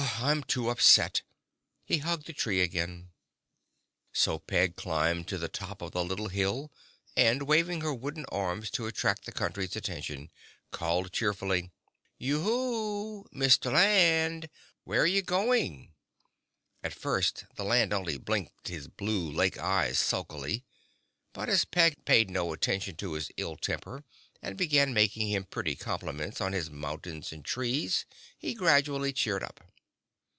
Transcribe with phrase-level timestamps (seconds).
[0.23, 1.23] "I'm too upset."
[1.83, 3.09] He hugged the tree again.
[4.13, 6.71] So Peg climbed to the top of the little hill
[7.15, 10.29] and, waving her wooden arms to attract the Country's attention,
[10.69, 11.71] called cheerfully:
[12.19, 13.71] "Yoho, Mr.
[13.73, 14.47] Land!
[14.83, 15.93] Where are you going?"
[16.83, 20.63] [Illustration: (unlabelled)] At first the Land only blinked his blue lake eyes sulkily
[21.33, 24.03] but, as Peg paid no attention to his ill temper
[24.41, 28.05] and began making him pretty compliments on his mountains and trees,
[28.37, 29.63] he gradually cheered up.